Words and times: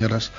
señoras 0.00 0.30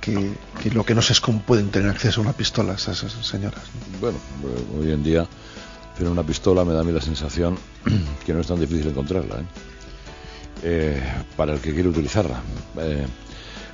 que, 0.00 0.70
lo 0.72 0.84
que 0.84 0.94
no 0.94 1.02
sé 1.02 1.14
es 1.14 1.20
cómo 1.20 1.40
pueden 1.40 1.70
tener 1.72 1.90
acceso 1.90 2.20
a 2.20 2.22
una 2.22 2.32
pistola 2.32 2.74
esas, 2.74 2.98
señoras. 2.98 3.64
Bueno, 4.00 4.16
eh, 4.44 4.78
hoy 4.78 4.92
en 4.92 5.02
día 5.02 5.26
pero 5.98 6.12
una 6.12 6.22
pistola 6.22 6.64
me 6.64 6.72
da 6.72 6.82
a 6.82 6.84
mí 6.84 6.92
la 6.92 7.00
sensación 7.00 7.58
que 8.24 8.32
no 8.32 8.38
es 8.38 8.46
tan 8.46 8.60
difícil 8.60 8.86
encontrarla 8.86 9.40
¿eh? 9.40 9.44
Eh, 10.62 11.02
para 11.36 11.54
el 11.54 11.58
que 11.58 11.74
quiere 11.74 11.88
utilizarla. 11.88 12.40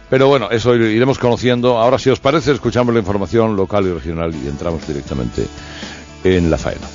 Pero 0.08 0.28
bueno, 0.28 0.48
eso 0.50 0.74
iremos 0.74 1.18
conociendo. 1.18 1.76
Ahora, 1.76 1.98
si 1.98 2.08
os 2.08 2.18
parece, 2.18 2.52
escuchamos 2.52 2.94
la 2.94 3.00
información 3.00 3.56
local 3.56 3.84
y 3.84 3.92
regional 3.92 4.34
y 4.34 4.48
entramos 4.48 4.86
directamente 4.88 5.46
en 6.24 6.50
la 6.50 6.56
faena. 6.56 6.86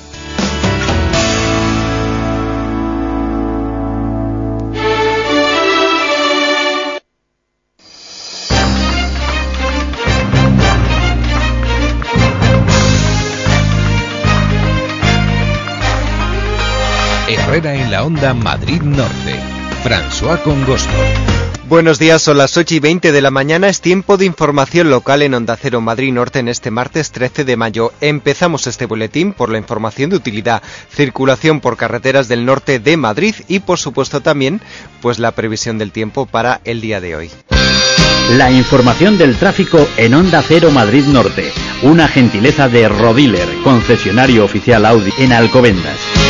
Herrera 17.62 17.74
en 17.84 17.90
la 17.90 18.04
onda 18.04 18.34
Madrid 18.34 18.82
Norte. 18.82 19.38
François 19.84 20.40
Congosto. 20.42 20.90
Buenos 21.68 21.98
días, 21.98 22.20
son 22.20 22.38
las 22.38 22.56
8 22.56 22.74
y 22.74 22.80
20 22.80 23.12
de 23.12 23.22
la 23.22 23.30
mañana, 23.30 23.68
es 23.68 23.80
tiempo 23.80 24.16
de 24.16 24.24
información 24.26 24.90
local 24.90 25.22
en 25.22 25.34
Onda 25.34 25.56
Cero 25.60 25.80
Madrid 25.80 26.12
Norte 26.12 26.40
en 26.40 26.48
este 26.48 26.70
martes 26.70 27.12
13 27.12 27.44
de 27.44 27.56
mayo. 27.56 27.92
Empezamos 28.00 28.66
este 28.66 28.86
boletín 28.86 29.32
por 29.32 29.48
la 29.50 29.58
información 29.58 30.10
de 30.10 30.16
utilidad, 30.16 30.62
circulación 30.90 31.60
por 31.60 31.76
carreteras 31.76 32.28
del 32.28 32.44
norte 32.44 32.78
de 32.78 32.96
Madrid 32.96 33.34
y 33.48 33.60
por 33.60 33.78
supuesto 33.78 34.20
también 34.20 34.60
pues 35.00 35.18
la 35.18 35.32
previsión 35.32 35.78
del 35.78 35.92
tiempo 35.92 36.26
para 36.26 36.60
el 36.64 36.80
día 36.80 37.00
de 37.00 37.16
hoy. 37.16 37.30
La 38.36 38.50
información 38.50 39.18
del 39.18 39.36
tráfico 39.36 39.86
en 39.96 40.14
Onda 40.14 40.42
Cero 40.42 40.70
Madrid 40.70 41.04
Norte, 41.06 41.52
una 41.82 42.08
gentileza 42.08 42.68
de 42.68 42.88
Rodiler, 42.88 43.48
concesionario 43.62 44.44
oficial 44.44 44.84
Audi 44.84 45.12
en 45.18 45.32
Alcobendas. 45.32 46.21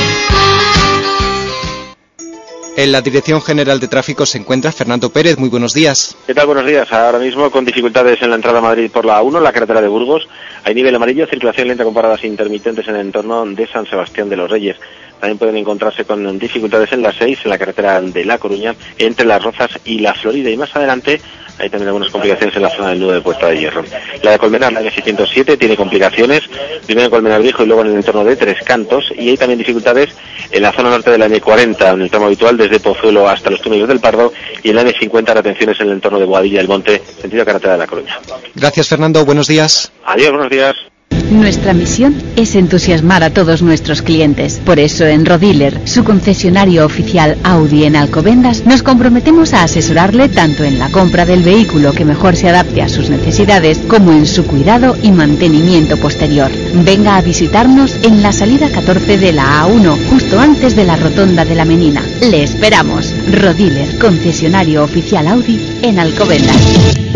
En 2.74 2.90
la 2.90 3.02
Dirección 3.02 3.42
General 3.42 3.78
de 3.78 3.86
Tráfico 3.86 4.24
se 4.24 4.38
encuentra 4.38 4.72
Fernando 4.72 5.10
Pérez. 5.10 5.36
Muy 5.36 5.50
buenos 5.50 5.72
días. 5.72 6.16
¿Qué 6.26 6.32
tal? 6.32 6.46
Buenos 6.46 6.64
días. 6.64 6.90
Ahora 6.90 7.18
mismo 7.18 7.50
con 7.50 7.66
dificultades 7.66 8.22
en 8.22 8.30
la 8.30 8.36
entrada 8.36 8.60
a 8.60 8.62
Madrid 8.62 8.90
por 8.90 9.04
la 9.04 9.20
1, 9.20 9.40
la 9.40 9.52
carretera 9.52 9.82
de 9.82 9.88
Burgos. 9.88 10.26
Hay 10.64 10.74
nivel 10.74 10.94
amarillo, 10.94 11.26
circulación 11.26 11.68
lenta 11.68 11.84
con 11.84 11.92
paradas 11.92 12.24
intermitentes 12.24 12.88
en 12.88 12.94
el 12.94 13.02
entorno 13.02 13.44
de 13.44 13.66
San 13.66 13.84
Sebastián 13.84 14.30
de 14.30 14.36
los 14.36 14.50
Reyes. 14.50 14.78
También 15.20 15.36
pueden 15.36 15.58
encontrarse 15.58 16.06
con 16.06 16.38
dificultades 16.38 16.90
en 16.92 17.02
la 17.02 17.12
6, 17.12 17.40
en 17.44 17.50
la 17.50 17.58
carretera 17.58 18.00
de 18.00 18.24
La 18.24 18.38
Coruña, 18.38 18.74
entre 18.96 19.26
Las 19.26 19.42
Rozas 19.42 19.78
y 19.84 19.98
La 19.98 20.14
Florida. 20.14 20.48
Y 20.48 20.56
más 20.56 20.74
adelante 20.74 21.20
hay 21.58 21.68
también 21.68 21.88
algunas 21.88 22.10
complicaciones 22.10 22.56
en 22.56 22.62
la 22.62 22.70
zona 22.70 22.88
del 22.88 23.00
nudo 23.00 23.12
de 23.12 23.20
Puerta 23.20 23.48
de 23.48 23.58
Hierro. 23.58 23.84
La 24.22 24.32
de 24.32 24.38
Colmenar, 24.38 24.72
la 24.72 24.82
N607, 24.82 25.58
tiene 25.58 25.76
complicaciones, 25.76 26.42
primero 26.86 27.04
en 27.04 27.10
Colmenar 27.10 27.42
Viejo 27.42 27.62
y 27.62 27.66
luego 27.66 27.82
en 27.82 27.88
el 27.88 27.96
entorno 27.96 28.24
de 28.24 28.34
Tres 28.34 28.62
Cantos, 28.64 29.12
y 29.16 29.28
hay 29.28 29.36
también 29.36 29.58
dificultades 29.58 30.08
en 30.52 30.62
la 30.62 30.72
zona 30.72 30.90
norte 30.90 31.10
de 31.10 31.18
la 31.18 31.28
N40, 31.28 31.94
en 31.94 32.02
el 32.02 32.10
tramo 32.10 32.26
habitual 32.26 32.56
desde 32.56 32.78
Pozuelo 32.78 33.28
hasta 33.28 33.50
los 33.50 33.60
túneles 33.60 33.88
del 33.88 34.00
Pardo, 34.00 34.32
y 34.62 34.70
en 34.70 34.76
la 34.76 34.84
N50 34.84 35.34
retenciones 35.34 35.80
en 35.80 35.86
el 35.88 35.94
entorno 35.94 36.18
de 36.18 36.26
Boadilla 36.26 36.58
del 36.58 36.68
Monte, 36.68 37.02
sentido 37.20 37.44
carretera 37.44 37.72
de 37.72 37.78
La 37.78 37.86
Coruña. 37.86 38.18
Gracias, 38.54 38.88
Fernando. 38.88 39.24
Buenos 39.24 39.46
días. 39.46 39.90
Adiós, 40.04 40.30
buenos 40.30 40.50
días. 40.50 40.91
Nuestra 41.30 41.72
misión 41.72 42.14
es 42.36 42.54
entusiasmar 42.56 43.22
a 43.22 43.30
todos 43.30 43.62
nuestros 43.62 44.02
clientes. 44.02 44.60
Por 44.64 44.78
eso 44.78 45.06
en 45.06 45.24
Rodiler, 45.24 45.80
su 45.84 46.04
concesionario 46.04 46.84
oficial 46.84 47.38
Audi 47.42 47.84
en 47.84 47.96
Alcobendas, 47.96 48.66
nos 48.66 48.82
comprometemos 48.82 49.54
a 49.54 49.62
asesorarle 49.62 50.28
tanto 50.28 50.64
en 50.64 50.78
la 50.78 50.90
compra 50.90 51.24
del 51.24 51.42
vehículo 51.42 51.92
que 51.92 52.04
mejor 52.04 52.36
se 52.36 52.48
adapte 52.48 52.82
a 52.82 52.88
sus 52.88 53.08
necesidades, 53.08 53.78
como 53.88 54.12
en 54.12 54.26
su 54.26 54.44
cuidado 54.46 54.96
y 55.02 55.10
mantenimiento 55.10 55.96
posterior. 55.96 56.50
Venga 56.84 57.16
a 57.16 57.22
visitarnos 57.22 57.96
en 58.02 58.22
la 58.22 58.32
salida 58.32 58.68
14 58.68 59.18
de 59.18 59.32
la 59.32 59.64
A1, 59.64 60.10
justo 60.10 60.38
antes 60.38 60.76
de 60.76 60.84
la 60.84 60.96
rotonda 60.96 61.44
de 61.44 61.54
la 61.54 61.64
Menina. 61.64 62.02
Le 62.20 62.42
esperamos. 62.42 63.12
Rodiler, 63.32 63.98
concesionario 63.98 64.84
oficial 64.84 65.26
Audi 65.28 65.60
en 65.82 65.98
Alcobendas. 65.98 67.11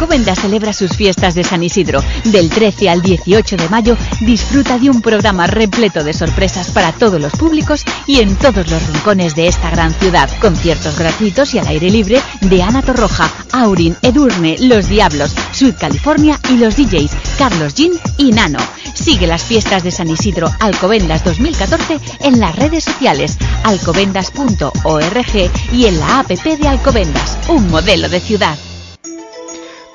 Alcobendas 0.00 0.38
celebra 0.38 0.72
sus 0.72 0.96
fiestas 0.96 1.34
de 1.34 1.44
San 1.44 1.62
Isidro. 1.62 2.02
Del 2.24 2.48
13 2.48 2.88
al 2.88 3.02
18 3.02 3.58
de 3.58 3.68
mayo 3.68 3.98
disfruta 4.22 4.78
de 4.78 4.88
un 4.88 5.02
programa 5.02 5.46
repleto 5.46 6.02
de 6.02 6.14
sorpresas 6.14 6.70
para 6.70 6.92
todos 6.92 7.20
los 7.20 7.34
públicos 7.34 7.84
y 8.06 8.20
en 8.20 8.34
todos 8.36 8.70
los 8.70 8.86
rincones 8.86 9.34
de 9.34 9.46
esta 9.46 9.68
gran 9.68 9.92
ciudad. 9.92 10.30
Conciertos 10.40 10.98
gratuitos 10.98 11.52
y 11.52 11.58
al 11.58 11.66
aire 11.66 11.90
libre 11.90 12.22
de 12.40 12.62
Ana 12.62 12.80
Torroja, 12.80 13.30
Aurin, 13.52 13.94
Edurne, 14.00 14.56
Los 14.60 14.88
Diablos, 14.88 15.34
Sud 15.52 15.74
California 15.78 16.40
y 16.48 16.56
los 16.56 16.76
DJs 16.76 17.10
Carlos 17.36 17.74
Jean 17.74 17.92
y 18.16 18.32
Nano. 18.32 18.58
Sigue 18.94 19.26
las 19.26 19.44
fiestas 19.44 19.84
de 19.84 19.90
San 19.90 20.08
Isidro 20.08 20.50
Alcobendas 20.60 21.24
2014 21.24 22.00
en 22.20 22.40
las 22.40 22.56
redes 22.56 22.84
sociales 22.84 23.36
alcobendas.org 23.64 25.50
y 25.74 25.84
en 25.84 26.00
la 26.00 26.20
app 26.20 26.28
de 26.28 26.68
Alcobendas, 26.68 27.36
un 27.48 27.68
modelo 27.68 28.08
de 28.08 28.20
ciudad. 28.20 28.56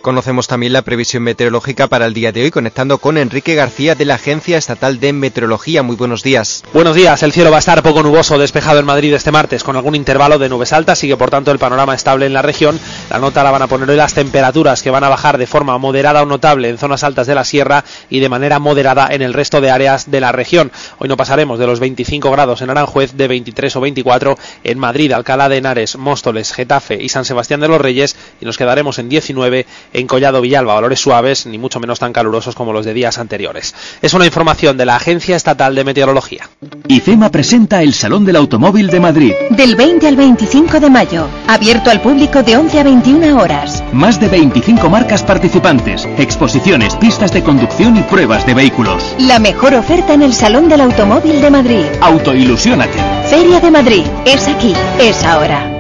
Conocemos 0.06 0.48
también 0.48 0.72
la 0.72 0.84
previsión 0.84 1.24
meteorológica 1.24 1.88
para 1.88 2.06
el 2.06 2.14
día 2.14 2.32
de 2.32 2.44
hoy, 2.44 2.52
conectando 2.52 3.00
con 3.00 3.18
Enrique 3.18 3.56
García 3.56 3.96
de 3.96 4.06
la 4.06 4.14
Agencia 4.14 4.56
Estatal 4.56 5.00
de 5.00 5.14
Meteorología. 5.14 5.82
Muy 5.82 5.96
buenos 5.96 6.22
días. 6.22 6.64
Buenos 6.74 6.96
días. 6.96 7.24
El 7.24 7.32
cielo 7.32 7.50
va 7.50 7.56
a 7.56 7.60
estar 7.60 7.82
poco 7.82 8.04
nuboso, 8.04 8.38
despejado 8.38 8.78
en 8.78 8.86
Madrid 8.86 9.16
este 9.16 9.32
martes, 9.32 9.64
con 9.64 9.76
algún 9.76 9.96
intervalo 9.96 10.38
de 10.38 10.48
nubes 10.48 10.74
altas. 10.74 11.00
Sigue, 11.00 11.18
por 11.18 11.32
tanto, 11.32 11.50
el 11.50 11.58
panorama 11.58 11.96
estable 11.96 12.28
en 12.28 12.34
la 12.34 12.44
región. 12.44 12.80
La 13.10 13.20
nota 13.20 13.44
la 13.44 13.52
van 13.52 13.62
a 13.62 13.68
poner 13.68 13.90
hoy 13.90 13.96
las 13.96 14.14
temperaturas, 14.14 14.82
que 14.82 14.90
van 14.90 15.04
a 15.04 15.10
bajar 15.10 15.38
de 15.38 15.46
forma 15.46 15.78
moderada 15.78 16.24
o 16.24 16.26
notable 16.26 16.70
en 16.70 16.78
zonas 16.78 17.04
altas 17.04 17.28
de 17.28 17.36
la 17.36 17.44
sierra 17.44 17.84
y 18.10 18.20
de 18.20 18.30
manera 18.30 18.60
moderada 18.60 19.08
en 19.12 19.22
el 19.22 19.34
resto 19.34 19.62
de 19.62 19.70
áreas 19.70 20.10
de 20.10 20.20
la 20.20 20.32
región. 20.32 20.72
Hoy 20.98 21.08
no 21.08 21.16
pasaremos 21.16 21.60
de 21.60 21.68
los 21.68 21.80
25 21.80 22.32
grados 22.32 22.62
en 22.62 22.72
Aranjuez, 22.72 23.14
de 23.14 23.28
23 23.28 23.76
o 23.76 23.82
24 23.82 24.38
en 24.64 24.80
Madrid, 24.80 25.12
Alcalá 25.12 25.50
de 25.50 25.58
Henares, 25.58 25.98
Móstoles, 25.98 26.52
Getafe 26.52 27.02
y 27.02 27.10
San 27.10 27.26
Sebastián 27.26 27.60
de 27.60 27.68
los 27.68 27.80
Reyes, 27.80 28.16
y 28.42 28.46
nos 28.46 28.58
quedaremos 28.58 28.98
en 28.98 29.08
19 29.08 29.66
en 29.94 30.08
Collado 30.08 30.42
Villalba, 30.42 30.74
valores 30.74 31.00
suaves, 31.00 31.46
ni 31.46 31.58
mucho 31.58 31.80
menos 31.80 32.00
tan 32.00 32.12
calurosos 32.12 32.56
como 32.56 32.74
los 32.74 32.86
de 32.86 32.94
días 32.94 33.20
anteriores. 33.20 33.76
Es 34.02 34.14
una 34.14 34.26
información 34.26 34.78
de 34.78 34.86
la 34.86 34.96
Agencia 34.96 35.36
Estatal 35.36 35.76
de 35.76 35.84
Meteorología. 35.84 36.50
IFEMA 36.88 37.30
presenta 37.30 37.84
el 37.84 37.94
Salón 37.94 38.26
del 38.26 38.36
Automóvil 38.36 38.88
de 38.88 39.00
Madrid. 39.00 39.34
Del 39.52 39.76
20 39.76 40.08
al 40.08 40.16
25 40.16 40.80
de 40.80 40.90
mayo, 40.90 41.28
abierto 41.48 41.92
al 41.92 42.02
público 42.02 42.42
de 42.42 42.58
11 42.58 42.80
a 42.80 42.84
21 43.04 43.38
horas. 43.38 43.84
Más 43.92 44.22
de 44.22 44.30
25 44.30 44.90
marcas 44.90 45.22
participantes, 45.22 46.08
exposiciones, 46.18 46.96
pistas 46.96 47.34
de 47.34 47.44
conducción 47.44 47.98
y 47.98 48.04
pruebas 48.04 48.46
de 48.46 48.54
vehículos. 48.54 49.16
La 49.20 49.38
mejor 49.38 49.74
oferta 49.74 50.14
en 50.14 50.22
el 50.22 50.34
Salón 50.34 50.70
del 50.70 50.80
Automóvil 50.80 51.42
de 51.42 51.52
Madrid. 51.52 51.86
Autoilusiónate. 52.00 52.98
Feria 53.28 53.60
de 53.60 53.72
Madrid. 53.72 54.06
Es 54.26 54.48
aquí, 54.48 54.74
es 55.00 55.26
ahora. 55.26 55.75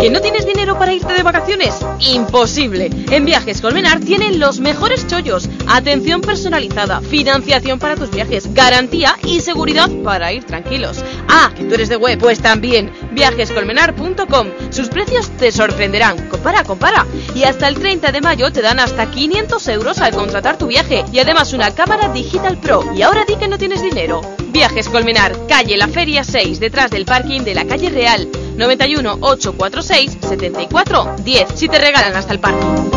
¿Que 0.00 0.10
no 0.10 0.20
tienes 0.20 0.46
dinero 0.46 0.78
para 0.78 0.92
irte 0.92 1.12
de 1.12 1.24
vacaciones? 1.24 1.74
Imposible. 1.98 2.88
En 3.10 3.24
Viajes 3.24 3.60
Colmenar 3.60 3.98
tienen 3.98 4.38
los 4.38 4.60
mejores 4.60 5.08
chollos, 5.08 5.48
atención 5.66 6.20
personalizada, 6.20 7.00
financiación 7.00 7.80
para 7.80 7.96
tus 7.96 8.10
viajes, 8.10 8.54
garantía 8.54 9.16
y 9.24 9.40
seguridad 9.40 9.90
para 10.04 10.32
ir 10.32 10.44
tranquilos. 10.44 11.02
Ah, 11.28 11.50
que 11.56 11.64
tú 11.64 11.74
eres 11.74 11.88
de 11.88 11.96
web, 11.96 12.16
pues 12.20 12.40
también 12.40 12.92
viajescolmenar.com. 13.10 14.46
Sus 14.70 14.88
precios 14.88 15.30
te 15.30 15.50
sorprenderán. 15.50 16.28
Compara, 16.28 16.62
compara. 16.62 17.04
Y 17.34 17.42
hasta 17.42 17.66
el 17.66 17.74
30 17.74 18.12
de 18.12 18.20
mayo 18.20 18.52
te 18.52 18.62
dan 18.62 18.78
hasta 18.78 19.10
500 19.10 19.66
euros 19.66 19.98
al 19.98 20.14
contratar 20.14 20.58
tu 20.58 20.68
viaje 20.68 21.04
y 21.12 21.18
además 21.18 21.52
una 21.52 21.74
cámara 21.74 22.08
Digital 22.12 22.56
Pro. 22.58 22.84
Y 22.94 23.02
ahora 23.02 23.24
di 23.26 23.34
que 23.34 23.48
no 23.48 23.58
tienes 23.58 23.82
dinero. 23.82 24.20
Viajes 24.50 24.88
Colmenar, 24.88 25.36
calle 25.48 25.76
La 25.76 25.88
Feria 25.88 26.22
6, 26.22 26.60
detrás 26.60 26.92
del 26.92 27.04
parking 27.04 27.40
de 27.40 27.54
la 27.56 27.66
calle 27.66 27.90
Real. 27.90 28.28
91 28.58 29.18
846 29.20 30.18
74 30.20 31.16
10. 31.24 31.48
Si 31.54 31.68
te 31.68 31.78
regalan 31.78 32.16
hasta 32.16 32.32
el 32.32 32.40
parking. 32.40 32.90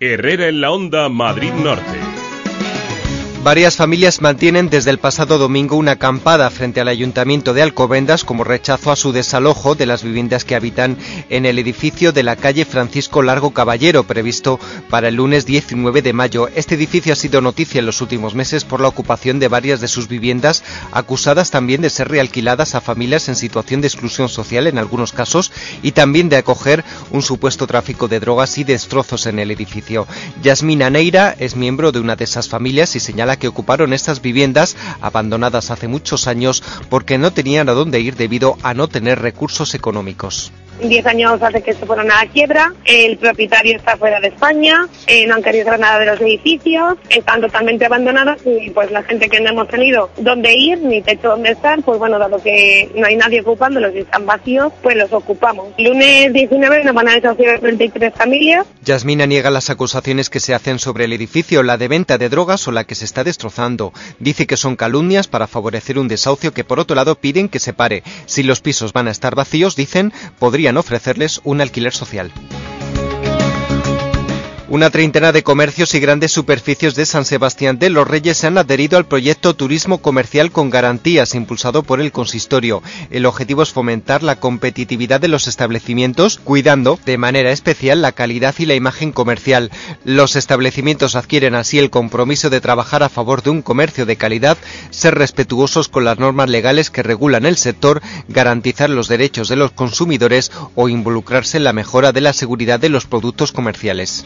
Herrera 0.00 0.48
en 0.48 0.60
la 0.60 0.72
onda 0.72 1.08
Madrid 1.08 1.52
Norte. 1.52 1.99
Varias 3.42 3.76
familias 3.76 4.20
mantienen 4.20 4.68
desde 4.68 4.90
el 4.90 4.98
pasado 4.98 5.38
domingo 5.38 5.74
una 5.76 5.92
acampada 5.92 6.50
frente 6.50 6.82
al 6.82 6.88
Ayuntamiento 6.88 7.54
de 7.54 7.62
Alcobendas 7.62 8.22
como 8.22 8.44
rechazo 8.44 8.92
a 8.92 8.96
su 8.96 9.12
desalojo 9.12 9.74
de 9.74 9.86
las 9.86 10.02
viviendas 10.04 10.44
que 10.44 10.54
habitan 10.54 10.98
en 11.30 11.46
el 11.46 11.58
edificio 11.58 12.12
de 12.12 12.22
la 12.22 12.36
calle 12.36 12.66
Francisco 12.66 13.22
Largo 13.22 13.54
Caballero, 13.54 14.04
previsto 14.04 14.60
para 14.90 15.08
el 15.08 15.14
lunes 15.14 15.46
19 15.46 16.02
de 16.02 16.12
mayo. 16.12 16.48
Este 16.54 16.74
edificio 16.74 17.14
ha 17.14 17.16
sido 17.16 17.40
noticia 17.40 17.78
en 17.78 17.86
los 17.86 18.02
últimos 18.02 18.34
meses 18.34 18.66
por 18.66 18.82
la 18.82 18.88
ocupación 18.88 19.38
de 19.38 19.48
varias 19.48 19.80
de 19.80 19.88
sus 19.88 20.06
viviendas, 20.06 20.62
acusadas 20.92 21.50
también 21.50 21.80
de 21.80 21.88
ser 21.88 22.08
realquiladas 22.08 22.74
a 22.74 22.82
familias 22.82 23.30
en 23.30 23.36
situación 23.36 23.80
de 23.80 23.86
exclusión 23.86 24.28
social 24.28 24.66
en 24.66 24.76
algunos 24.76 25.12
casos 25.12 25.50
y 25.82 25.92
también 25.92 26.28
de 26.28 26.36
acoger 26.36 26.84
un 27.10 27.22
supuesto 27.22 27.66
tráfico 27.66 28.06
de 28.06 28.20
drogas 28.20 28.58
y 28.58 28.64
destrozos 28.64 29.24
en 29.24 29.38
el 29.38 29.50
edificio. 29.50 30.06
Yasmina 30.42 30.90
Neira 30.90 31.34
es 31.38 31.56
miembro 31.56 31.90
de 31.90 32.00
una 32.00 32.16
de 32.16 32.24
esas 32.24 32.46
familias 32.46 32.94
y 32.96 33.00
señala 33.00 33.29
que 33.36 33.48
ocuparon 33.48 33.92
estas 33.92 34.22
viviendas 34.22 34.76
abandonadas 35.00 35.70
hace 35.70 35.88
muchos 35.88 36.26
años 36.26 36.62
porque 36.88 37.18
no 37.18 37.32
tenían 37.32 37.68
a 37.68 37.72
dónde 37.72 38.00
ir 38.00 38.16
debido 38.16 38.56
a 38.62 38.74
no 38.74 38.88
tener 38.88 39.20
recursos 39.20 39.74
económicos. 39.74 40.52
10 40.82 41.06
años 41.06 41.42
hace 41.42 41.62
que 41.62 41.72
se 41.72 41.86
fueron 41.86 42.10
a 42.10 42.24
la 42.24 42.30
quiebra, 42.30 42.72
el 42.84 43.16
propietario 43.18 43.76
está 43.76 43.96
fuera 43.96 44.20
de 44.20 44.28
España, 44.28 44.86
eh, 45.06 45.26
no 45.26 45.34
han 45.34 45.42
querido 45.42 45.68
hacer 45.68 45.80
nada 45.80 45.98
de 45.98 46.06
los 46.06 46.20
edificios, 46.20 46.96
están 47.08 47.40
totalmente 47.40 47.86
abandonados 47.86 48.40
y 48.44 48.70
pues 48.70 48.90
la 48.90 49.02
gente 49.02 49.28
que 49.28 49.40
no 49.40 49.50
hemos 49.50 49.68
tenido 49.68 50.10
dónde 50.18 50.54
ir 50.54 50.78
ni 50.78 51.02
techo 51.02 51.28
donde 51.28 51.50
estar, 51.50 51.82
pues 51.82 51.98
bueno, 51.98 52.18
dado 52.18 52.42
que 52.42 52.90
no 52.94 53.06
hay 53.06 53.16
nadie 53.16 53.40
ocupándolos 53.40 53.94
y 53.94 53.98
están 53.98 54.26
vacíos, 54.26 54.72
pues 54.82 54.96
los 54.96 55.12
ocupamos. 55.12 55.68
Lunes 55.78 56.32
19 56.32 56.84
nos 56.84 56.94
van 56.94 57.08
a 57.08 57.14
desahuciar 57.14 57.60
33 57.60 58.14
familias. 58.14 58.66
Yasmina 58.82 59.26
niega 59.26 59.50
las 59.50 59.70
acusaciones 59.70 60.30
que 60.30 60.40
se 60.40 60.54
hacen 60.54 60.78
sobre 60.78 61.04
el 61.04 61.12
edificio, 61.12 61.62
la 61.62 61.76
de 61.76 61.88
venta 61.88 62.18
de 62.18 62.28
drogas 62.28 62.66
o 62.68 62.72
la 62.72 62.84
que 62.84 62.94
se 62.94 63.04
está 63.04 63.24
destrozando. 63.24 63.92
Dice 64.18 64.46
que 64.46 64.56
son 64.56 64.76
calumnias 64.76 65.28
para 65.28 65.46
favorecer 65.46 65.98
un 65.98 66.08
desahucio 66.08 66.52
que 66.52 66.64
por 66.64 66.80
otro 66.80 66.96
lado 66.96 67.16
piden 67.16 67.48
que 67.48 67.58
se 67.58 67.72
pare. 67.72 68.02
Si 68.26 68.42
los 68.42 68.60
pisos 68.60 68.92
van 68.92 69.08
a 69.08 69.10
estar 69.10 69.34
vacíos, 69.34 69.76
dicen, 69.76 70.12
podrían 70.38 70.69
ofrecerles 70.76 71.40
un 71.44 71.60
alquiler 71.60 71.92
social. 71.92 72.32
Una 74.70 74.88
treintena 74.90 75.32
de 75.32 75.42
comercios 75.42 75.96
y 75.96 75.98
grandes 75.98 76.30
superficies 76.30 76.94
de 76.94 77.04
San 77.04 77.24
Sebastián 77.24 77.80
de 77.80 77.90
los 77.90 78.06
Reyes 78.06 78.36
se 78.36 78.46
han 78.46 78.56
adherido 78.56 78.98
al 78.98 79.04
proyecto 79.04 79.54
Turismo 79.54 79.98
Comercial 79.98 80.52
con 80.52 80.70
Garantías 80.70 81.34
impulsado 81.34 81.82
por 81.82 82.00
el 82.00 82.12
consistorio. 82.12 82.80
El 83.10 83.26
objetivo 83.26 83.64
es 83.64 83.72
fomentar 83.72 84.22
la 84.22 84.36
competitividad 84.36 85.20
de 85.20 85.26
los 85.26 85.48
establecimientos, 85.48 86.38
cuidando 86.38 87.00
de 87.04 87.18
manera 87.18 87.50
especial 87.50 88.00
la 88.00 88.12
calidad 88.12 88.54
y 88.58 88.66
la 88.66 88.76
imagen 88.76 89.10
comercial. 89.10 89.72
Los 90.04 90.36
establecimientos 90.36 91.16
adquieren 91.16 91.56
así 91.56 91.80
el 91.80 91.90
compromiso 91.90 92.48
de 92.48 92.60
trabajar 92.60 93.02
a 93.02 93.08
favor 93.08 93.42
de 93.42 93.50
un 93.50 93.62
comercio 93.62 94.06
de 94.06 94.14
calidad, 94.14 94.56
ser 94.90 95.16
respetuosos 95.16 95.88
con 95.88 96.04
las 96.04 96.20
normas 96.20 96.48
legales 96.48 96.90
que 96.90 97.02
regulan 97.02 97.44
el 97.44 97.56
sector, 97.56 98.02
garantizar 98.28 98.88
los 98.88 99.08
derechos 99.08 99.48
de 99.48 99.56
los 99.56 99.72
consumidores 99.72 100.52
o 100.76 100.88
involucrarse 100.88 101.56
en 101.56 101.64
la 101.64 101.72
mejora 101.72 102.12
de 102.12 102.20
la 102.20 102.32
seguridad 102.32 102.78
de 102.78 102.88
los 102.88 103.06
productos 103.06 103.50
comerciales. 103.50 104.24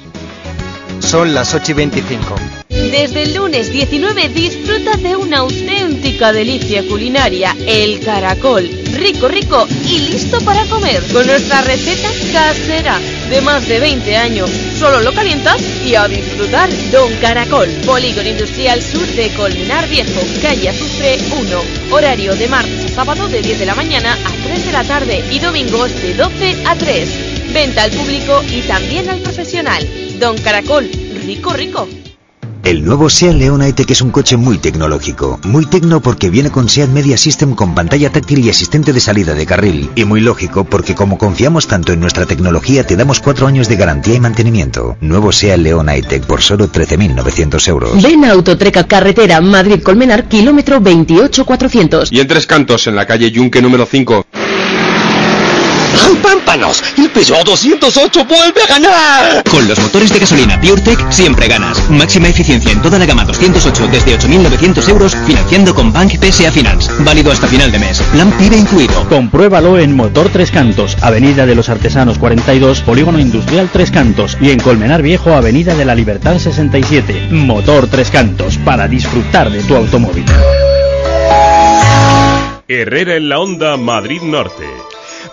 Son 1.04 1.34
las 1.34 1.54
8 1.54 1.72
y 1.72 1.74
25. 1.74 2.34
Desde 2.70 3.24
el 3.24 3.34
lunes 3.34 3.70
19 3.70 4.30
disfruta 4.30 4.96
de 4.96 5.14
una 5.14 5.40
auténtica 5.40 6.32
delicia 6.32 6.82
culinaria, 6.88 7.54
el 7.66 8.00
caracol. 8.00 8.68
Rico, 8.94 9.28
rico 9.28 9.66
y 9.84 9.98
listo 9.98 10.40
para 10.40 10.64
comer. 10.64 11.02
Con 11.12 11.26
nuestra 11.26 11.60
receta 11.60 12.08
casera 12.32 12.98
de 13.28 13.40
más 13.42 13.68
de 13.68 13.80
20 13.80 14.16
años. 14.16 14.50
Solo 14.78 15.02
lo 15.02 15.12
calientas 15.12 15.60
y 15.84 15.94
a 15.94 16.08
disfrutar. 16.08 16.70
Don 16.90 17.12
Caracol, 17.20 17.68
Polígono 17.84 18.28
Industrial 18.28 18.80
Sur 18.82 19.06
de 19.08 19.28
Colmenar 19.34 19.86
Viejo, 19.88 20.20
calle 20.40 20.70
Azufre 20.70 21.18
1. 21.38 21.94
Horario 21.94 22.34
de 22.34 22.48
martes 22.48 22.84
a 22.92 22.94
sábado 22.94 23.28
de 23.28 23.42
10 23.42 23.58
de 23.58 23.66
la 23.66 23.74
mañana 23.74 24.14
a 24.14 24.44
3 24.46 24.66
de 24.66 24.72
la 24.72 24.84
tarde 24.84 25.22
y 25.30 25.38
domingos 25.38 25.94
de 26.00 26.14
12 26.14 26.56
a 26.66 26.74
3. 26.76 27.52
Venta 27.52 27.82
al 27.82 27.90
público 27.90 28.42
y 28.50 28.62
también 28.62 29.10
al 29.10 29.20
profesional. 29.20 29.86
Don 30.18 30.36
Caracol, 30.38 30.88
rico, 31.26 31.52
rico. 31.52 31.88
El 32.62 32.82
nuevo 32.82 33.10
SEAT 33.10 33.34
León 33.34 33.60
E-Tech 33.60 33.90
es 33.90 34.00
un 34.00 34.10
coche 34.10 34.38
muy 34.38 34.56
tecnológico. 34.56 35.38
Muy 35.44 35.66
tecno 35.66 36.00
porque 36.00 36.30
viene 36.30 36.50
con 36.50 36.70
SEAT 36.70 36.88
Media 36.88 37.18
System 37.18 37.54
con 37.54 37.74
pantalla 37.74 38.10
táctil 38.10 38.38
y 38.38 38.48
asistente 38.48 38.94
de 38.94 39.00
salida 39.00 39.34
de 39.34 39.44
carril. 39.44 39.90
Y 39.94 40.06
muy 40.06 40.22
lógico 40.22 40.64
porque 40.64 40.94
como 40.94 41.18
confiamos 41.18 41.66
tanto 41.66 41.92
en 41.92 42.00
nuestra 42.00 42.24
tecnología 42.24 42.86
te 42.86 42.96
damos 42.96 43.20
cuatro 43.20 43.46
años 43.46 43.68
de 43.68 43.76
garantía 43.76 44.14
y 44.14 44.20
mantenimiento. 44.20 44.96
Nuevo 45.02 45.30
SEAT 45.30 45.58
León 45.58 45.90
E-Tech 45.90 46.24
por 46.24 46.40
solo 46.40 46.72
13.900 46.72 47.68
euros. 47.68 48.02
Ven 48.02 48.24
a 48.24 48.30
Autotreca 48.30 48.84
Carretera 48.86 49.42
Madrid-Colmenar, 49.42 50.28
kilómetro 50.28 50.80
28400. 50.80 52.12
Y 52.12 52.20
en 52.20 52.26
Tres 52.26 52.46
Cantos, 52.46 52.86
en 52.86 52.96
la 52.96 53.06
calle 53.06 53.30
Yunque 53.30 53.60
número 53.60 53.84
5. 53.84 54.24
¡Ay, 56.02 56.18
pámpanos! 56.22 56.82
¡El 56.96 57.10
Peugeot 57.10 57.44
208 57.44 58.24
vuelve 58.24 58.62
a 58.62 58.66
ganar! 58.66 59.42
Con 59.50 59.66
los 59.68 59.78
motores 59.78 60.12
de 60.12 60.18
gasolina 60.18 60.60
PureTech 60.60 61.10
siempre 61.10 61.48
ganas. 61.48 61.90
Máxima 61.90 62.28
eficiencia 62.28 62.72
en 62.72 62.82
toda 62.82 62.98
la 62.98 63.06
gama 63.06 63.24
208 63.24 63.88
desde 63.88 64.18
8.900 64.18 64.88
euros 64.88 65.16
financiando 65.26 65.74
con 65.74 65.92
Bank 65.92 66.12
PSA 66.20 66.50
Finance. 66.52 66.90
Válido 67.00 67.30
hasta 67.32 67.46
final 67.46 67.70
de 67.70 67.78
mes. 67.78 68.02
Plan 68.12 68.30
PIB 68.32 68.54
incluido. 68.54 69.08
Compruébalo 69.08 69.78
en 69.78 69.94
Motor 69.94 70.30
Tres 70.32 70.50
Cantos, 70.50 70.96
Avenida 71.00 71.46
de 71.46 71.54
los 71.54 71.68
Artesanos 71.68 72.18
42, 72.18 72.80
Polígono 72.80 73.18
Industrial 73.18 73.68
Tres 73.72 73.90
Cantos 73.90 74.36
y 74.40 74.50
en 74.50 74.60
Colmenar 74.60 75.02
Viejo, 75.02 75.32
Avenida 75.32 75.74
de 75.74 75.84
la 75.84 75.94
Libertad 75.94 76.38
67. 76.38 77.28
Motor 77.30 77.88
Tres 77.88 78.10
Cantos, 78.10 78.58
para 78.58 78.88
disfrutar 78.88 79.50
de 79.50 79.62
tu 79.62 79.76
automóvil. 79.76 80.24
Herrera 82.66 83.16
en 83.16 83.28
la 83.28 83.38
Onda 83.40 83.76
Madrid 83.76 84.22
Norte. 84.22 84.64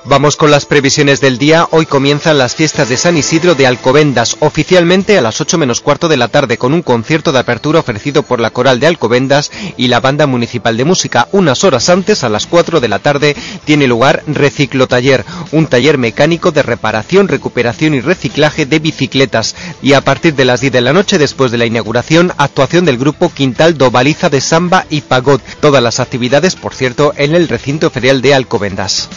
Vamos 0.05 0.35
con 0.35 0.51
las 0.51 0.65
previsiones 0.65 1.21
del 1.21 1.37
día. 1.37 1.67
Hoy 1.71 1.85
comienzan 1.85 2.37
las 2.37 2.55
fiestas 2.55 2.89
de 2.89 2.97
San 2.97 3.17
Isidro 3.17 3.55
de 3.55 3.67
Alcobendas, 3.67 4.37
oficialmente 4.39 5.17
a 5.17 5.21
las 5.21 5.39
8 5.41 5.57
menos 5.57 5.81
cuarto 5.81 6.07
de 6.07 6.17
la 6.17 6.27
tarde, 6.27 6.57
con 6.57 6.73
un 6.73 6.81
concierto 6.81 7.31
de 7.31 7.39
apertura 7.39 7.79
ofrecido 7.79 8.23
por 8.23 8.39
la 8.39 8.49
Coral 8.49 8.79
de 8.79 8.87
Alcobendas 8.87 9.51
y 9.77 9.87
la 9.87 9.99
Banda 9.99 10.27
Municipal 10.27 10.75
de 10.75 10.85
Música. 10.85 11.27
Unas 11.31 11.63
horas 11.63 11.89
antes, 11.89 12.23
a 12.23 12.29
las 12.29 12.47
4 12.47 12.79
de 12.79 12.87
la 12.87 12.99
tarde, 12.99 13.35
tiene 13.65 13.87
lugar 13.87 14.23
Reciclo 14.27 14.87
Taller, 14.87 15.23
un 15.51 15.67
taller 15.67 15.97
mecánico 15.97 16.51
de 16.51 16.63
reparación, 16.63 17.27
recuperación 17.27 17.93
y 17.93 18.01
reciclaje 18.01 18.65
de 18.65 18.79
bicicletas. 18.79 19.55
Y 19.81 19.93
a 19.93 20.01
partir 20.01 20.35
de 20.35 20.45
las 20.45 20.61
10 20.61 20.73
de 20.73 20.81
la 20.81 20.93
noche, 20.93 21.17
después 21.17 21.51
de 21.51 21.57
la 21.57 21.65
inauguración, 21.65 22.33
actuación 22.37 22.85
del 22.85 22.97
grupo 22.97 23.31
Quintal 23.31 23.77
Dovaliza 23.77 24.29
de 24.29 24.41
Samba 24.41 24.85
y 24.89 25.01
Pagod. 25.01 25.41
Todas 25.59 25.83
las 25.83 25.99
actividades, 25.99 26.55
por 26.55 26.73
cierto, 26.73 27.13
en 27.17 27.35
el 27.35 27.47
recinto 27.47 27.89
ferial 27.89 28.21
de 28.21 28.33
Alcobendas. 28.33 29.09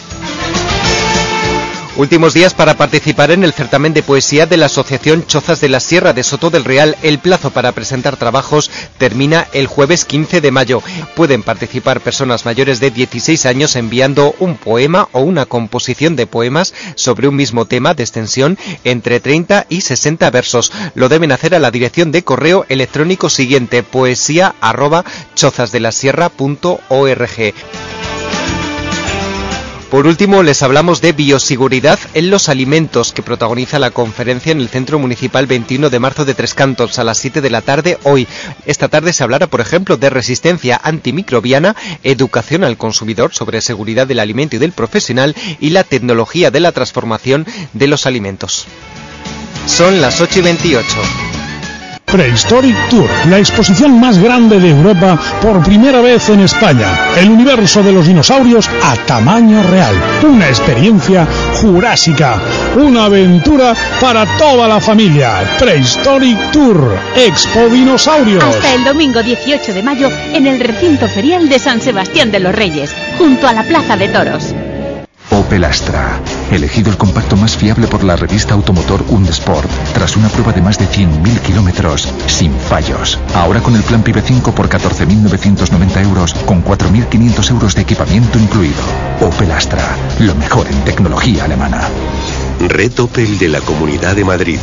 Últimos 1.97 2.33
días 2.33 2.53
para 2.53 2.73
participar 2.73 3.31
en 3.31 3.45
el 3.45 3.53
certamen 3.53 3.93
de 3.93 4.03
poesía 4.03 4.45
de 4.45 4.57
la 4.57 4.65
Asociación 4.65 5.25
Chozas 5.27 5.61
de 5.61 5.69
la 5.69 5.79
Sierra 5.79 6.11
de 6.11 6.23
Soto 6.23 6.49
del 6.49 6.65
Real. 6.65 6.97
El 7.03 7.19
plazo 7.19 7.51
para 7.51 7.71
presentar 7.71 8.17
trabajos 8.17 8.69
termina 8.97 9.47
el 9.53 9.67
jueves 9.67 10.03
15 10.03 10.41
de 10.41 10.51
mayo. 10.51 10.83
Pueden 11.15 11.41
participar 11.41 12.01
personas 12.01 12.43
mayores 12.43 12.81
de 12.81 12.91
16 12.91 13.45
años 13.45 13.77
enviando 13.77 14.35
un 14.39 14.57
poema 14.57 15.07
o 15.13 15.21
una 15.21 15.45
composición 15.45 16.17
de 16.17 16.27
poemas 16.27 16.73
sobre 16.95 17.29
un 17.29 17.37
mismo 17.37 17.65
tema 17.65 17.93
de 17.93 18.03
extensión 18.03 18.57
entre 18.83 19.21
30 19.21 19.67
y 19.69 19.79
60 19.79 20.29
versos. 20.31 20.73
Lo 20.95 21.07
deben 21.07 21.31
hacer 21.31 21.55
a 21.55 21.59
la 21.59 21.71
dirección 21.71 22.11
de 22.11 22.25
correo 22.25 22.65
electrónico 22.67 23.29
siguiente 23.29 23.83
poesía 23.83 24.53
chozasdelasierra.org. 25.35 27.84
Por 29.89 30.07
último, 30.07 30.41
les 30.41 30.63
hablamos 30.63 30.99
de 30.99 31.13
bioseguridad 31.13 31.99
en 32.15 32.29
los 32.29 32.49
alimentos 32.49 33.13
que 33.13 33.21
protagoniza 33.21 33.77
la 33.79 33.91
conferencia 33.91 34.51
en 34.51 34.59
el 34.59 34.67
Centro 34.67 34.97
Municipal 34.99 35.45
21 35.45 35.89
de 35.89 35.99
marzo 35.99 36.25
de 36.25 36.33
Tres 36.33 36.53
Cantos 36.53 36.97
a 36.97 37.03
las 37.03 37.19
7 37.19 37.39
de 37.39 37.49
la 37.49 37.61
tarde 37.61 37.97
hoy. 38.03 38.27
Esta 38.65 38.89
tarde 38.89 39.13
se 39.13 39.23
hablará, 39.23 39.47
por 39.47 39.61
ejemplo, 39.61 39.95
de 39.95 40.09
resistencia 40.09 40.81
antimicrobiana, 40.83 41.75
educación 42.03 42.63
al 42.63 42.77
consumidor 42.77 43.33
sobre 43.33 43.61
seguridad 43.61 44.07
del 44.07 44.19
alimento 44.19 44.55
y 44.55 44.59
del 44.59 44.71
profesional 44.71 45.35
y 45.59 45.69
la 45.69 45.83
tecnología 45.83 46.49
de 46.51 46.59
la 46.59 46.71
transformación 46.71 47.45
de 47.73 47.87
los 47.87 48.05
alimentos. 48.05 48.65
Son 49.67 50.01
las 50.01 50.19
8 50.19 50.39
y 50.39 50.41
28. 50.41 51.34
Prehistoric 52.15 52.77
Tour, 52.89 53.09
la 53.29 53.39
exposición 53.39 53.99
más 53.99 54.17
grande 54.17 54.57
de 54.57 54.69
Europa 54.69 55.19
por 55.41 55.61
primera 55.61 55.99
vez 55.99 56.29
en 56.29 56.39
España. 56.39 56.87
El 57.17 57.29
universo 57.29 57.83
de 57.83 57.91
los 57.91 58.07
dinosaurios 58.07 58.69
a 58.81 58.95
tamaño 59.05 59.61
real. 59.63 59.93
Una 60.23 60.47
experiencia 60.47 61.27
jurásica. 61.55 62.39
Una 62.77 63.05
aventura 63.05 63.73
para 63.99 64.25
toda 64.37 64.65
la 64.65 64.79
familia. 64.79 65.57
Prehistoric 65.59 66.51
Tour, 66.51 66.97
Expo 67.17 67.67
Dinosaurios. 67.67 68.45
Hasta 68.45 68.75
el 68.75 68.85
domingo 68.85 69.21
18 69.21 69.73
de 69.73 69.83
mayo 69.83 70.09
en 70.31 70.47
el 70.47 70.61
recinto 70.61 71.09
ferial 71.09 71.49
de 71.49 71.59
San 71.59 71.81
Sebastián 71.81 72.31
de 72.31 72.39
los 72.39 72.55
Reyes, 72.55 72.95
junto 73.17 73.45
a 73.45 73.51
la 73.51 73.63
Plaza 73.63 73.97
de 73.97 74.07
Toros. 74.07 74.55
Opel 75.45 75.63
Astra. 75.63 76.19
Elegido 76.51 76.89
el 76.89 76.97
compacto 76.97 77.37
más 77.37 77.55
fiable 77.55 77.85
por 77.85 78.03
la 78.03 78.15
revista 78.15 78.55
Automotor 78.55 79.05
Undesport, 79.09 79.69
tras 79.93 80.17
una 80.17 80.27
prueba 80.27 80.51
de 80.51 80.61
más 80.61 80.79
de 80.79 80.87
100.000 80.87 81.39
kilómetros, 81.41 82.09
sin 82.25 82.51
fallos. 82.51 83.19
Ahora 83.35 83.61
con 83.61 83.75
el 83.75 83.83
plan 83.83 84.01
PIB 84.01 84.23
5 84.23 84.55
por 84.55 84.67
14.990 84.67 86.01
euros, 86.01 86.33
con 86.45 86.63
4.500 86.63 87.51
euros 87.51 87.75
de 87.75 87.83
equipamiento 87.83 88.39
incluido. 88.39 88.81
Opel 89.21 89.51
Astra, 89.51 89.95
lo 90.19 90.33
mejor 90.33 90.65
en 90.67 90.83
tecnología 90.83 91.43
alemana. 91.43 91.89
Red 92.67 92.99
Opel 92.99 93.37
de 93.37 93.49
la 93.49 93.61
Comunidad 93.61 94.15
de 94.15 94.25
Madrid. 94.25 94.59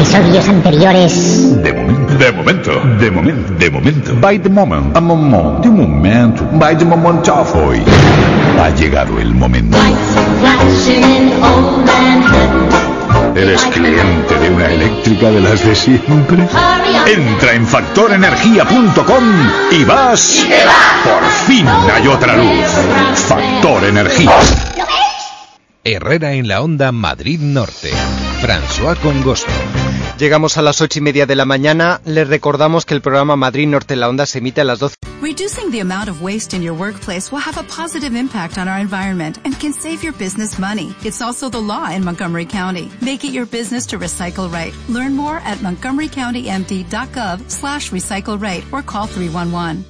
Episodios 0.00 0.48
anteriores. 0.48 1.62
De 1.62 1.74
momento, 1.74 2.14
de 2.16 2.32
momento, 2.32 2.70
de 2.98 3.10
momento, 3.10 3.52
de 3.52 3.70
momento. 3.70 4.16
By 4.18 4.38
the 4.38 4.48
moment, 4.48 4.96
a 4.96 5.00
moment, 5.00 5.62
de 5.62 5.68
momento, 5.68 6.42
by 6.52 6.74
the 6.74 6.86
moment 6.86 7.28
of 7.28 7.54
hoy. 7.54 7.82
Ha 8.58 8.70
llegado 8.70 9.20
el 9.20 9.34
momento. 9.34 9.76
¿Eres 13.36 13.60
cliente 13.66 14.38
de 14.38 14.48
una 14.48 14.70
eléctrica 14.70 15.30
de 15.30 15.40
las 15.42 15.62
de 15.66 15.74
siempre? 15.74 16.48
Entra 17.06 17.52
en 17.52 17.66
factorenergía.com 17.66 19.24
y 19.70 19.84
vas. 19.84 20.46
Por 21.04 21.30
fin 21.46 21.66
hay 21.68 22.06
otra 22.08 22.36
luz. 22.36 22.66
Factor 23.28 23.84
Energía. 23.84 24.32
Herrera 25.82 26.34
en 26.34 26.46
la 26.46 26.60
onda 26.60 26.92
Madrid 26.92 27.40
Norte. 27.40 27.90
François 28.42 28.96
Congosto. 28.98 29.50
Llegamos 30.18 30.58
a 30.58 30.62
las 30.62 30.82
ocho 30.82 30.98
y 30.98 31.02
media 31.02 31.24
de 31.24 31.34
la 31.34 31.46
mañana. 31.46 32.02
Les 32.04 32.28
recordamos 32.28 32.84
que 32.84 32.92
el 32.92 33.00
programa 33.00 33.36
Madrid 33.36 33.66
Norte 33.66 33.94
en 33.94 34.00
la 34.00 34.10
Onda 34.10 34.26
se 34.26 34.38
emite 34.38 34.60
a 34.60 34.64
las 34.64 34.78
12. 34.78 34.96
Reducing 35.22 35.70
the 35.70 35.80
amount 35.80 36.10
of 36.10 36.22
waste 36.22 36.54
in 36.54 36.62
your 36.62 36.74
workplace 36.74 37.30
will 37.32 37.40
have 37.40 37.58
a 37.58 37.62
positive 37.62 38.14
impact 38.14 38.58
on 38.58 38.68
our 38.68 38.78
environment 38.78 39.38
and 39.44 39.58
can 39.58 39.72
save 39.72 40.02
your 40.02 40.12
business 40.12 40.58
money. 40.58 40.94
It's 41.02 41.22
also 41.22 41.48
the 41.48 41.60
law 41.60 41.90
in 41.90 42.04
Montgomery 42.04 42.46
County. 42.46 42.90
Make 43.00 43.24
it 43.24 43.32
your 43.32 43.46
business 43.46 43.86
to 43.86 43.98
recycle 43.98 44.52
right. 44.52 44.74
Learn 44.88 45.14
more 45.16 45.38
at 45.46 45.58
montgomerycountymd.gov 45.58 47.50
slash 47.50 47.90
recycle 47.90 48.38
right 48.40 48.64
or 48.70 48.82
call 48.82 49.06
311. 49.06 49.84